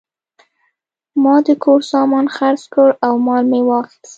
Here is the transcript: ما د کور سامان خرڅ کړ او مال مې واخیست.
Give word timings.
ما 1.23 1.35
د 1.47 1.49
کور 1.63 1.81
سامان 1.91 2.25
خرڅ 2.35 2.61
کړ 2.73 2.89
او 3.05 3.13
مال 3.25 3.43
مې 3.51 3.61
واخیست. 3.69 4.09